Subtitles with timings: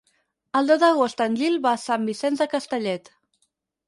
[0.59, 3.13] El deu d'agost en Gil va a Sant Vicenç de Castellet.